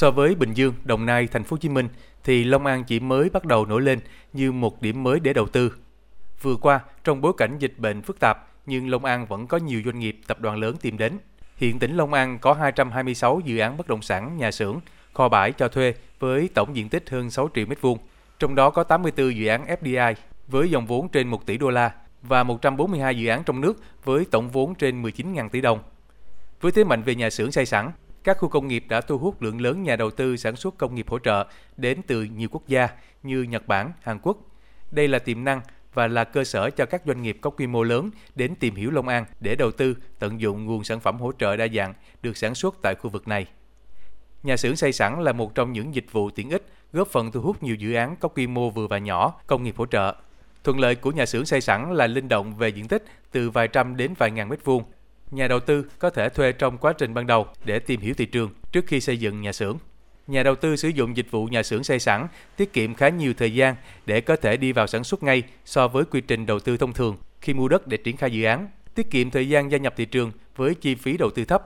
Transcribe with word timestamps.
So 0.00 0.10
với 0.10 0.34
Bình 0.34 0.54
Dương, 0.54 0.74
Đồng 0.84 1.06
Nai, 1.06 1.26
Thành 1.26 1.44
phố 1.44 1.54
Hồ 1.54 1.58
Chí 1.58 1.68
Minh 1.68 1.88
thì 2.24 2.44
Long 2.44 2.66
An 2.66 2.84
chỉ 2.84 3.00
mới 3.00 3.30
bắt 3.30 3.44
đầu 3.44 3.66
nổi 3.66 3.82
lên 3.82 4.00
như 4.32 4.52
một 4.52 4.82
điểm 4.82 5.02
mới 5.02 5.20
để 5.20 5.32
đầu 5.32 5.46
tư. 5.46 5.72
Vừa 6.42 6.56
qua, 6.56 6.80
trong 7.04 7.20
bối 7.20 7.32
cảnh 7.36 7.58
dịch 7.58 7.74
bệnh 7.78 8.02
phức 8.02 8.20
tạp, 8.20 8.48
nhưng 8.66 8.90
Long 8.90 9.04
An 9.04 9.26
vẫn 9.26 9.46
có 9.46 9.56
nhiều 9.56 9.82
doanh 9.84 9.98
nghiệp, 9.98 10.20
tập 10.26 10.40
đoàn 10.40 10.56
lớn 10.58 10.76
tìm 10.80 10.98
đến. 10.98 11.18
Hiện 11.56 11.78
tỉnh 11.78 11.96
Long 11.96 12.12
An 12.12 12.38
có 12.38 12.52
226 12.52 13.40
dự 13.44 13.58
án 13.58 13.76
bất 13.76 13.88
động 13.88 14.02
sản, 14.02 14.36
nhà 14.36 14.50
xưởng, 14.50 14.80
kho 15.14 15.28
bãi 15.28 15.52
cho 15.52 15.68
thuê 15.68 15.94
với 16.18 16.48
tổng 16.54 16.76
diện 16.76 16.88
tích 16.88 17.10
hơn 17.10 17.30
6 17.30 17.50
triệu 17.54 17.66
mét 17.66 17.80
vuông 17.80 17.98
Trong 18.38 18.54
đó 18.54 18.70
có 18.70 18.84
84 18.84 19.36
dự 19.36 19.46
án 19.46 19.66
FDI 19.66 20.14
với 20.48 20.70
dòng 20.70 20.86
vốn 20.86 21.08
trên 21.08 21.28
1 21.28 21.46
tỷ 21.46 21.58
đô 21.58 21.70
la 21.70 21.92
và 22.22 22.42
142 22.42 23.16
dự 23.16 23.28
án 23.28 23.42
trong 23.44 23.60
nước 23.60 23.82
với 24.04 24.24
tổng 24.30 24.50
vốn 24.50 24.74
trên 24.74 25.02
19.000 25.02 25.48
tỷ 25.48 25.60
đồng. 25.60 25.78
Với 26.60 26.72
thế 26.72 26.84
mạnh 26.84 27.02
về 27.02 27.14
nhà 27.14 27.30
xưởng 27.30 27.52
xây 27.52 27.66
sẵn, 27.66 27.90
các 28.24 28.38
khu 28.38 28.48
công 28.48 28.68
nghiệp 28.68 28.84
đã 28.88 29.00
thu 29.00 29.18
hút 29.18 29.42
lượng 29.42 29.60
lớn 29.60 29.82
nhà 29.82 29.96
đầu 29.96 30.10
tư 30.10 30.36
sản 30.36 30.56
xuất 30.56 30.78
công 30.78 30.94
nghiệp 30.94 31.08
hỗ 31.08 31.18
trợ 31.18 31.46
đến 31.76 32.02
từ 32.06 32.22
nhiều 32.22 32.48
quốc 32.52 32.62
gia 32.68 32.88
như 33.22 33.42
Nhật 33.42 33.66
Bản, 33.66 33.92
Hàn 34.02 34.18
Quốc. 34.22 34.38
Đây 34.90 35.08
là 35.08 35.18
tiềm 35.18 35.44
năng 35.44 35.60
và 35.94 36.06
là 36.06 36.24
cơ 36.24 36.44
sở 36.44 36.70
cho 36.70 36.86
các 36.86 37.02
doanh 37.06 37.22
nghiệp 37.22 37.38
có 37.40 37.50
quy 37.50 37.66
mô 37.66 37.82
lớn 37.82 38.10
đến 38.34 38.54
tìm 38.54 38.74
hiểu 38.74 38.90
Long 38.90 39.08
An 39.08 39.24
để 39.40 39.54
đầu 39.54 39.70
tư, 39.70 39.96
tận 40.18 40.40
dụng 40.40 40.66
nguồn 40.66 40.84
sản 40.84 41.00
phẩm 41.00 41.20
hỗ 41.20 41.32
trợ 41.32 41.56
đa 41.56 41.66
dạng 41.74 41.94
được 42.22 42.36
sản 42.36 42.54
xuất 42.54 42.74
tại 42.82 42.94
khu 42.94 43.10
vực 43.10 43.28
này. 43.28 43.46
Nhà 44.42 44.56
xưởng 44.56 44.76
xây 44.76 44.92
sẵn 44.92 45.22
là 45.22 45.32
một 45.32 45.54
trong 45.54 45.72
những 45.72 45.94
dịch 45.94 46.12
vụ 46.12 46.30
tiện 46.30 46.50
ích 46.50 46.66
góp 46.92 47.08
phần 47.08 47.32
thu 47.32 47.40
hút 47.40 47.62
nhiều 47.62 47.74
dự 47.74 47.94
án 47.94 48.16
có 48.16 48.28
quy 48.28 48.46
mô 48.46 48.70
vừa 48.70 48.86
và 48.86 48.98
nhỏ, 48.98 49.40
công 49.46 49.62
nghiệp 49.62 49.74
hỗ 49.76 49.86
trợ. 49.86 50.14
Thuận 50.64 50.80
lợi 50.80 50.94
của 50.94 51.10
nhà 51.10 51.26
xưởng 51.26 51.46
xây 51.46 51.60
sẵn 51.60 51.94
là 51.94 52.06
linh 52.06 52.28
động 52.28 52.54
về 52.54 52.68
diện 52.68 52.88
tích 52.88 53.04
từ 53.32 53.50
vài 53.50 53.68
trăm 53.68 53.96
đến 53.96 54.14
vài 54.18 54.30
ngàn 54.30 54.48
mét 54.48 54.64
vuông. 54.64 54.84
Nhà 55.30 55.48
đầu 55.48 55.60
tư 55.60 55.84
có 55.98 56.10
thể 56.10 56.28
thuê 56.28 56.52
trong 56.52 56.78
quá 56.78 56.92
trình 56.92 57.14
ban 57.14 57.26
đầu 57.26 57.46
để 57.64 57.78
tìm 57.78 58.00
hiểu 58.00 58.14
thị 58.14 58.26
trường 58.26 58.50
trước 58.72 58.84
khi 58.86 59.00
xây 59.00 59.18
dựng 59.18 59.40
nhà 59.40 59.52
xưởng. 59.52 59.78
Nhà 60.26 60.42
đầu 60.42 60.54
tư 60.54 60.76
sử 60.76 60.88
dụng 60.88 61.16
dịch 61.16 61.30
vụ 61.30 61.46
nhà 61.46 61.62
xưởng 61.62 61.84
xây 61.84 61.98
sẵn 61.98 62.26
tiết 62.56 62.72
kiệm 62.72 62.94
khá 62.94 63.08
nhiều 63.08 63.34
thời 63.36 63.54
gian 63.54 63.74
để 64.06 64.20
có 64.20 64.36
thể 64.36 64.56
đi 64.56 64.72
vào 64.72 64.86
sản 64.86 65.04
xuất 65.04 65.22
ngay 65.22 65.42
so 65.64 65.88
với 65.88 66.04
quy 66.04 66.20
trình 66.20 66.46
đầu 66.46 66.60
tư 66.60 66.76
thông 66.76 66.92
thường 66.92 67.16
khi 67.40 67.54
mua 67.54 67.68
đất 67.68 67.86
để 67.86 67.96
triển 67.96 68.16
khai 68.16 68.30
dự 68.30 68.44
án, 68.44 68.68
tiết 68.94 69.10
kiệm 69.10 69.30
thời 69.30 69.48
gian 69.48 69.70
gia 69.70 69.78
nhập 69.78 69.94
thị 69.96 70.04
trường 70.04 70.32
với 70.56 70.74
chi 70.74 70.94
phí 70.94 71.16
đầu 71.16 71.30
tư 71.30 71.44
thấp. 71.44 71.62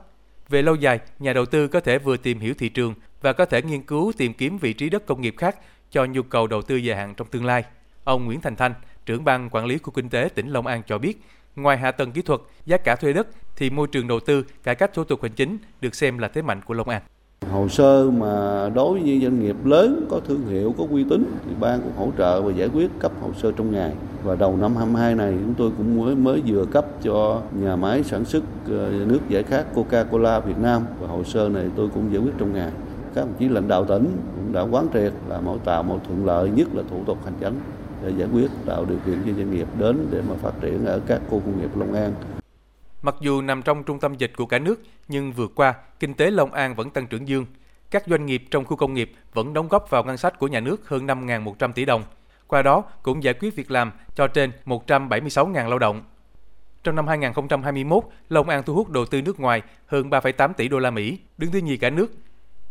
Về 0.49 0.63
lâu 0.63 0.75
dài, 0.75 0.99
nhà 1.19 1.33
đầu 1.33 1.47
tư 1.47 1.69
có 1.69 1.81
thể 1.81 1.99
vừa 1.99 2.17
tìm 2.17 2.39
hiểu 2.39 2.55
thị 2.59 2.69
trường 2.69 2.95
và 3.21 3.33
có 3.33 3.45
thể 3.45 3.63
nghiên 3.63 3.83
cứu 3.83 4.13
tìm 4.17 4.35
kiếm 4.35 4.59
vị 4.59 4.73
trí 4.73 4.89
đất 4.89 5.07
công 5.07 5.21
nghiệp 5.21 5.35
khác 5.37 5.57
cho 5.91 6.05
nhu 6.05 6.23
cầu 6.23 6.47
đầu 6.47 6.63
tư 6.63 6.77
dài 6.77 6.97
hạn 6.97 7.15
trong 7.15 7.29
tương 7.29 7.45
lai. 7.45 7.65
Ông 8.05 8.25
Nguyễn 8.25 8.41
Thành 8.41 8.57
Thanh, 8.57 8.75
trưởng 9.07 9.25
ban 9.25 9.51
quản 9.51 9.67
lý 9.67 9.79
khu 9.79 9.91
kinh 9.91 10.09
tế 10.09 10.29
tỉnh 10.35 10.49
Long 10.49 10.67
An 10.67 10.83
cho 10.87 10.99
biết, 10.99 11.23
ngoài 11.57 11.79
hạ 11.79 11.91
tầng 11.91 12.13
kỹ 12.13 12.23
thuật, 12.23 12.41
giá 12.67 12.77
cả 12.77 12.97
thuê 12.97 13.13
đất 13.13 13.27
thì 13.57 13.71
môi 13.71 13.87
trường 13.87 14.09
đầu 14.09 14.21
tư, 14.21 14.45
cải 14.63 14.75
cách 14.75 14.95
thủ 14.95 15.05
tục 15.05 15.23
hành 15.23 15.33
chính 15.33 15.59
được 15.81 15.95
xem 15.95 16.19
là 16.19 16.29
thế 16.29 16.43
mạnh 16.43 16.61
của 16.67 16.75
Long 16.75 16.89
An. 16.89 17.03
Hồ 17.51 17.69
sơ 17.69 18.11
mà 18.11 18.69
đối 18.75 19.01
với 19.01 19.21
doanh 19.23 19.41
nghiệp 19.41 19.57
lớn 19.65 20.07
có 20.11 20.21
thương 20.29 20.47
hiệu, 20.47 20.75
có 20.79 20.85
uy 20.91 21.05
tín 21.11 21.25
thì 21.47 21.55
ban 21.61 21.81
cũng 21.81 21.93
hỗ 21.97 22.13
trợ 22.19 22.43
và 22.43 22.53
giải 22.53 22.69
quyết 22.69 22.91
cấp 22.99 23.13
hồ 23.21 23.31
sơ 23.43 23.53
trong 23.53 23.73
ngày. 23.73 23.93
Và 24.23 24.35
đầu 24.35 24.57
năm 24.57 24.77
22 24.77 25.15
này 25.15 25.35
chúng 25.45 25.55
tôi 25.55 25.71
cũng 25.77 26.01
mới 26.05 26.15
mới 26.15 26.43
vừa 26.47 26.65
cấp 26.65 26.87
cho 27.03 27.43
nhà 27.53 27.77
máy 27.77 28.03
sản 28.05 28.25
xuất 28.25 28.43
ờ, 28.69 28.91
nước 29.07 29.21
giải 29.29 29.43
khát 29.43 29.67
Coca-Cola 29.75 30.41
Việt 30.41 30.59
Nam 30.59 30.83
và 31.01 31.09
hồ 31.09 31.25
sơ 31.25 31.49
này 31.49 31.65
tôi 31.77 31.89
cũng 31.95 32.13
giải 32.13 32.23
quyết 32.23 32.33
trong 32.39 32.53
ngày. 32.53 32.71
Các 33.15 33.21
đồng 33.21 33.35
chí 33.39 33.49
lãnh 33.49 33.69
đạo 33.69 33.85
tỉnh 33.85 34.17
cũng 34.37 34.53
đã 34.53 34.63
quán 34.63 34.87
triệt 34.93 35.13
là 35.29 35.41
mỗi 35.41 35.59
tạo 35.65 35.83
một 35.83 35.99
thuận 36.07 36.27
lợi 36.27 36.51
nhất 36.51 36.69
là 36.75 36.83
thủ 36.91 37.05
tục 37.07 37.19
hành 37.25 37.35
chính 37.41 37.55
để 38.05 38.13
giải 38.19 38.29
quyết 38.33 38.51
tạo 38.67 38.85
điều 38.85 38.99
kiện 39.07 39.23
cho 39.27 39.33
doanh 39.33 39.51
nghiệp 39.51 39.69
đến 39.79 40.09
để 40.11 40.23
mà 40.29 40.35
phát 40.43 40.53
triển 40.61 40.87
ở 40.87 41.01
các 41.07 41.21
khu 41.29 41.41
công 41.41 41.61
nghiệp 41.61 41.77
Long 41.77 41.93
An. 41.93 42.13
Mặc 43.03 43.15
dù 43.21 43.41
nằm 43.41 43.63
trong 43.63 43.85
trung 43.85 44.01
tâm 44.01 44.15
dịch 44.15 44.33
của 44.37 44.47
cả 44.47 44.59
nước, 44.59 44.81
nhưng 45.09 45.33
vừa 45.33 45.47
qua, 45.47 45.75
kinh 46.01 46.15
tế 46.15 46.31
Long 46.31 46.53
An 46.53 46.75
vẫn 46.75 46.91
tăng 46.91 47.07
trưởng 47.07 47.29
dương. 47.29 47.47
Các 47.91 48.05
doanh 48.07 48.27
nghiệp 48.27 48.45
trong 48.51 48.65
khu 48.65 48.77
công 48.77 48.95
nghiệp 48.95 49.13
vẫn 49.35 49.53
đóng 49.53 49.69
góp 49.69 49.91
vào 49.91 50.05
ngân 50.05 50.17
sách 50.17 50.39
của 50.39 50.49
nhà 50.49 50.61
nước 50.61 50.89
hơn 50.89 51.07
5.100 51.07 51.73
tỷ 51.73 51.85
đồng. 51.85 52.03
Qua 52.47 52.63
đó 52.63 52.85
cũng 53.03 53.23
giải 53.23 53.35
quyết 53.35 53.57
việc 53.57 53.71
làm 53.71 53.93
cho 54.15 54.27
trên 54.27 54.53
176.000 54.67 55.69
lao 55.69 55.79
động. 55.79 56.03
Trong 56.85 56.97
năm 56.97 57.07
2021, 57.07 58.05
Long 58.29 58.49
An 58.49 58.63
thu 58.63 58.75
hút 58.75 58.91
đầu 58.91 59.07
tư 59.07 59.23
nước 59.23 59.41
ngoài 59.41 59.63
hơn 59.87 60.11
3,8 60.11 60.53
tỷ 60.53 60.69
đô 60.69 60.79
la 60.79 60.91
Mỹ, 60.91 61.19
đứng 61.39 61.53
thứ 61.53 61.59
nhì 61.59 61.77
cả 61.77 61.91
nước. 61.91 62.13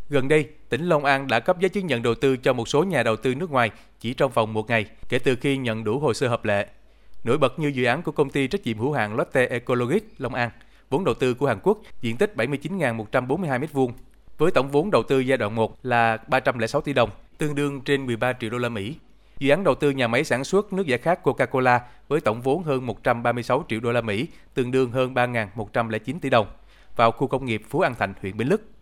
Gần 0.10 0.28
đây, 0.28 0.50
tỉnh 0.70 0.86
Long 0.86 1.06
An 1.06 1.28
đã 1.28 1.40
cấp 1.40 1.60
giấy 1.60 1.70
chứng 1.70 1.88
nhận 1.88 2.02
đầu 2.02 2.16
tư 2.16 2.38
cho 2.38 2.54
một 2.54 2.68
số 2.68 2.84
nhà 2.84 3.04
đầu 3.04 3.16
tư 3.16 3.36
nước 3.36 3.52
ngoài 3.52 3.72
chỉ 4.00 4.14
trong 4.14 4.32
vòng 4.32 4.54
một 4.54 4.70
ngày 4.70 4.86
kể 5.10 5.20
từ 5.20 5.36
khi 5.36 5.58
nhận 5.58 5.84
đủ 5.84 6.00
hồ 6.00 6.14
sơ 6.14 6.28
hợp 6.28 6.46
lệ. 6.46 6.68
Nổi 7.24 7.38
bật 7.38 7.60
như 7.60 7.68
dự 7.68 7.86
án 7.86 8.02
của 8.02 8.12
công 8.12 8.30
ty 8.30 8.48
trách 8.48 8.64
nhiệm 8.64 8.78
hữu 8.78 8.94
hạn 8.94 9.16
Lotte 9.16 9.46
Ecologic 9.46 10.04
Long 10.18 10.34
An, 10.34 10.50
vốn 10.90 11.04
đầu 11.04 11.16
tư 11.16 11.34
của 11.34 11.48
Hàn 11.48 11.60
Quốc, 11.64 11.78
diện 12.02 12.18
tích 12.18 12.34
79.142 12.36 13.60
m2 13.60 13.90
với 14.38 14.52
tổng 14.52 14.72
vốn 14.72 14.92
đầu 14.92 15.04
tư 15.04 15.20
giai 15.20 15.38
đoạn 15.38 15.56
1 15.56 15.86
là 15.86 16.18
306 16.28 16.82
tỷ 16.82 16.94
đồng, 16.94 17.10
tương 17.38 17.56
đương 17.56 17.82
trên 17.82 18.06
13 18.06 18.34
triệu 18.34 18.50
đô 18.50 18.58
la 18.58 18.70
Mỹ. 18.70 18.96
Dự 19.40 19.50
án 19.50 19.64
đầu 19.64 19.76
tư 19.76 19.92
nhà 19.92 20.08
máy 20.08 20.24
sản 20.24 20.44
xuất 20.44 20.74
nước 20.74 20.88
giải 20.88 21.00
khát 21.00 21.24
Coca-Cola 21.24 21.80
với 22.08 22.22
tổng 22.22 22.42
vốn 22.42 22.64
hơn 22.64 22.86
136 22.86 23.66
triệu 23.70 23.80
đô 23.80 23.92
la 23.92 24.02
Mỹ, 24.02 24.28
tương 24.54 24.72
đương 24.72 24.92
hơn 24.92 25.14
3.109 25.14 26.20
tỷ 26.22 26.30
đồng, 26.30 26.48
vào 26.96 27.12
khu 27.12 27.28
công 27.28 27.46
nghiệp 27.46 27.62
Phú 27.70 27.80
An 27.80 27.96
Thạnh, 27.96 28.14
huyện 28.22 28.38
Bến 28.38 28.48
Lức. 28.48 28.73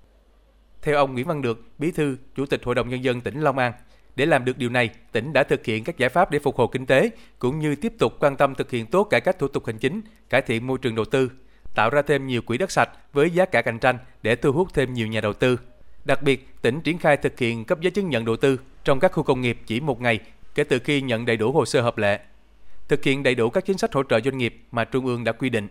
Theo 0.82 0.96
ông 0.96 1.14
Nguyễn 1.14 1.28
Văn 1.28 1.42
Được, 1.42 1.64
Bí 1.78 1.92
thư, 1.92 2.18
Chủ 2.36 2.46
tịch 2.46 2.62
Hội 2.64 2.76
đồng 2.76 2.90
Nhân 2.90 3.04
dân 3.04 3.22
tỉnh 3.22 3.42
Long 3.42 3.58
An, 3.58 3.74
để 4.16 4.26
làm 4.26 4.46
được 4.46 4.58
điều 4.58 4.70
này, 4.70 4.90
tỉnh 5.12 5.34
đã 5.34 5.44
thực 5.44 5.66
hiện 5.66 5.84
các 5.84 5.98
giải 5.98 6.10
pháp 6.10 6.32
để 6.32 6.40
phục 6.40 6.56
hồi 6.56 6.68
kinh 6.72 6.86
tế, 6.86 7.10
cũng 7.40 7.60
như 7.60 7.76
tiếp 7.76 7.94
tục 8.00 8.14
quan 8.20 8.36
tâm 8.36 8.56
thực 8.56 8.72
hiện 8.72 8.86
tốt 8.86 9.04
cải 9.04 9.22
cách 9.22 9.40
thủ 9.40 9.48
tục 9.48 9.66
hành 9.66 9.78
chính, 9.78 10.02
cải 10.30 10.42
thiện 10.42 10.68
môi 10.68 10.78
trường 10.78 10.96
đầu 10.96 11.06
tư, 11.06 11.32
tạo 11.76 11.90
ra 11.90 12.02
thêm 12.02 12.28
nhiều 12.28 12.42
quỹ 12.42 12.58
đất 12.58 12.72
sạch 12.72 12.90
với 13.14 13.30
giá 13.30 13.46
cả 13.46 13.62
cạnh 13.62 13.80
tranh 13.80 13.98
để 14.24 14.36
thu 14.36 14.52
hút 14.52 14.68
thêm 14.74 14.94
nhiều 14.94 15.08
nhà 15.08 15.22
đầu 15.22 15.34
tư. 15.34 15.60
Đặc 16.06 16.24
biệt, 16.24 16.48
tỉnh 16.62 16.82
triển 16.82 16.98
khai 16.98 17.18
thực 17.18 17.40
hiện 17.40 17.66
cấp 17.66 17.82
giấy 17.82 17.92
chứng 17.92 18.10
nhận 18.10 18.26
đầu 18.26 18.38
tư 18.38 18.60
trong 18.84 19.00
các 19.00 19.12
khu 19.12 19.24
công 19.24 19.42
nghiệp 19.42 19.58
chỉ 19.66 19.80
một 19.80 20.02
ngày 20.02 20.20
kể 20.56 20.64
từ 20.64 20.80
khi 20.80 21.02
nhận 21.02 21.26
đầy 21.26 21.38
đủ 21.38 21.52
hồ 21.52 21.66
sơ 21.66 21.82
hợp 21.82 21.98
lệ. 21.98 22.20
Thực 22.88 23.04
hiện 23.04 23.24
đầy 23.24 23.36
đủ 23.36 23.50
các 23.50 23.66
chính 23.66 23.78
sách 23.78 23.94
hỗ 23.94 24.04
trợ 24.04 24.20
doanh 24.20 24.38
nghiệp 24.38 24.62
mà 24.72 24.84
Trung 24.84 25.06
ương 25.06 25.24
đã 25.24 25.32
quy 25.32 25.50
định. 25.50 25.68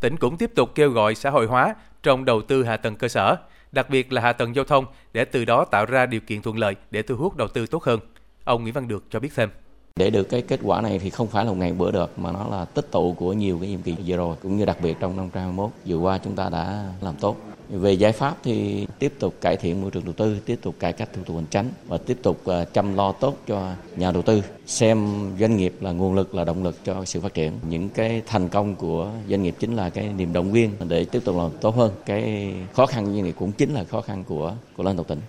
Tỉnh 0.00 0.16
cũng 0.16 0.36
tiếp 0.36 0.50
tục 0.54 0.74
kêu 0.74 0.90
gọi 0.90 1.14
xã 1.14 1.30
hội 1.30 1.46
hóa 1.46 1.74
trong 2.02 2.24
đầu 2.24 2.42
tư 2.42 2.64
hạ 2.64 2.76
tầng 2.76 2.96
cơ 2.96 3.08
sở, 3.08 3.36
đặc 3.72 3.90
biệt 3.90 4.12
là 4.12 4.22
hạ 4.22 4.32
tầng 4.32 4.54
giao 4.54 4.64
thông, 4.64 4.86
để 5.12 5.24
từ 5.24 5.44
đó 5.44 5.64
tạo 5.64 5.86
ra 5.86 6.06
điều 6.06 6.20
kiện 6.20 6.42
thuận 6.42 6.58
lợi 6.58 6.76
để 6.90 7.02
thu 7.02 7.16
hút 7.16 7.36
đầu 7.36 7.48
tư 7.48 7.66
tốt 7.66 7.84
hơn. 7.84 8.00
Ông 8.44 8.62
Nguyễn 8.62 8.74
Văn 8.74 8.88
Được 8.88 9.04
cho 9.10 9.20
biết 9.20 9.30
thêm. 9.34 9.50
Để 9.98 10.10
được 10.10 10.28
cái 10.28 10.42
kết 10.42 10.60
quả 10.62 10.80
này 10.80 10.98
thì 10.98 11.10
không 11.10 11.26
phải 11.26 11.44
là 11.44 11.50
một 11.50 11.56
ngày 11.58 11.72
bữa 11.72 11.90
được 11.90 12.18
mà 12.18 12.32
nó 12.32 12.46
là 12.50 12.64
tích 12.64 12.90
tụ 12.90 13.12
của 13.12 13.32
nhiều 13.32 13.58
cái 13.60 13.68
nhiệm 13.68 13.82
kỳ 13.82 13.94
vừa 14.06 14.16
rồi 14.16 14.36
cũng 14.42 14.56
như 14.56 14.64
đặc 14.64 14.76
biệt 14.82 14.96
trong 15.00 15.16
năm 15.16 15.30
2021 15.34 15.70
vừa 15.86 15.96
qua 15.96 16.18
chúng 16.18 16.36
ta 16.36 16.48
đã 16.48 16.84
làm 17.00 17.14
tốt. 17.20 17.36
Về 17.68 17.92
giải 17.92 18.12
pháp 18.12 18.36
thì 18.42 18.86
tiếp 18.98 19.12
tục 19.18 19.34
cải 19.40 19.56
thiện 19.56 19.80
môi 19.80 19.90
trường 19.90 20.04
đầu 20.04 20.12
tư, 20.12 20.38
tiếp 20.44 20.58
tục 20.62 20.74
cải 20.78 20.92
cách 20.92 21.08
thủ 21.12 21.22
tục 21.24 21.36
hành 21.36 21.46
chính 21.50 21.70
và 21.86 21.98
tiếp 21.98 22.18
tục 22.22 22.40
ờ, 22.44 22.64
chăm 22.64 22.94
lo 22.94 23.12
tốt 23.12 23.36
cho 23.46 23.72
nhà 23.96 24.10
đầu 24.12 24.22
tư, 24.22 24.42
xem 24.66 25.08
doanh 25.40 25.56
nghiệp 25.56 25.74
là 25.80 25.92
nguồn 25.92 26.14
lực 26.14 26.34
là 26.34 26.44
động 26.44 26.64
lực 26.64 26.76
cho 26.84 27.04
sự 27.04 27.20
phát 27.20 27.34
triển. 27.34 27.52
Những 27.68 27.88
cái 27.88 28.22
thành 28.26 28.48
công 28.48 28.74
của 28.74 29.10
doanh 29.28 29.42
nghiệp 29.42 29.54
chính 29.58 29.76
là 29.76 29.90
cái 29.90 30.08
niềm 30.08 30.32
động 30.32 30.52
viên 30.52 30.70
để 30.88 31.04
tiếp 31.04 31.20
tục 31.24 31.36
làm 31.36 31.50
tốt 31.60 31.76
hơn. 31.76 31.92
Cái 32.06 32.54
khó 32.72 32.86
khăn 32.86 33.04
của 33.04 33.12
doanh 33.12 33.24
nghiệp 33.24 33.34
cũng 33.38 33.52
chính 33.52 33.74
là 33.74 33.84
khó 33.84 34.00
khăn 34.00 34.24
của 34.24 34.54
của 34.76 34.82
lãnh 34.82 34.96
đạo 34.96 35.04
tỉnh. 35.04 35.20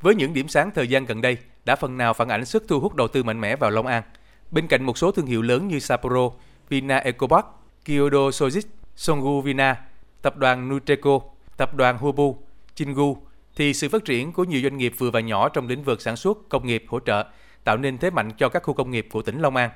Với 0.00 0.14
những 0.14 0.34
điểm 0.34 0.48
sáng 0.48 0.70
thời 0.74 0.88
gian 0.88 1.04
gần 1.04 1.20
đây 1.20 1.36
đã 1.64 1.76
phần 1.76 1.96
nào 1.96 2.14
phản 2.14 2.28
ảnh 2.28 2.44
sức 2.44 2.64
thu 2.68 2.80
hút 2.80 2.94
đầu 2.94 3.08
tư 3.08 3.22
mạnh 3.22 3.40
mẽ 3.40 3.56
vào 3.56 3.70
Long 3.70 3.86
An. 3.86 4.02
Bên 4.50 4.66
cạnh 4.66 4.84
một 4.84 4.98
số 4.98 5.10
thương 5.10 5.26
hiệu 5.26 5.42
lớn 5.42 5.68
như 5.68 5.78
Sapporo, 5.78 6.30
Vina 6.68 6.96
Ecopark, 6.96 7.46
Kyoto 7.84 8.18
Sojitz, 8.18 8.68
Songu 8.96 9.40
Vina, 9.40 9.80
tập 10.22 10.36
đoàn 10.36 10.68
Nutreco, 10.68 11.20
tập 11.56 11.74
đoàn 11.74 11.98
Hubu, 11.98 12.38
Chingu, 12.74 13.16
thì 13.56 13.74
sự 13.74 13.88
phát 13.88 14.04
triển 14.04 14.32
của 14.32 14.44
nhiều 14.44 14.60
doanh 14.62 14.76
nghiệp 14.76 14.92
vừa 14.98 15.10
và 15.10 15.20
nhỏ 15.20 15.48
trong 15.48 15.68
lĩnh 15.68 15.82
vực 15.82 16.00
sản 16.00 16.16
xuất, 16.16 16.38
công 16.48 16.66
nghiệp 16.66 16.84
hỗ 16.88 17.00
trợ 17.00 17.24
tạo 17.64 17.76
nên 17.76 17.98
thế 17.98 18.10
mạnh 18.10 18.30
cho 18.38 18.48
các 18.48 18.62
khu 18.62 18.74
công 18.74 18.90
nghiệp 18.90 19.08
của 19.12 19.22
tỉnh 19.22 19.40
Long 19.40 19.56
An, 19.56 19.70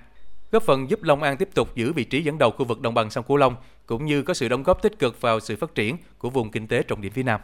góp 0.50 0.62
phần 0.62 0.91
giúp 0.91 1.03
Long 1.03 1.22
An 1.22 1.37
tiếp 1.37 1.49
tục 1.55 1.75
giữ 1.75 1.93
vị 1.93 2.05
trí 2.05 2.22
dẫn 2.22 2.38
đầu 2.38 2.50
khu 2.50 2.65
vực 2.65 2.81
đồng 2.81 2.94
bằng 2.94 3.10
sông 3.10 3.25
Cửu 3.28 3.37
Long 3.37 3.56
cũng 3.87 4.06
như 4.06 4.22
có 4.22 4.34
sự 4.34 4.49
đóng 4.49 4.62
góp 4.62 4.82
tích 4.82 4.99
cực 4.99 5.20
vào 5.20 5.41
sự 5.41 5.56
phát 5.56 5.75
triển 5.75 5.97
của 6.19 6.31
vùng 6.31 6.50
kinh 6.50 6.66
tế 6.66 6.82
trọng 6.82 7.00
điểm 7.00 7.12
phía 7.12 7.22
Nam. 7.22 7.41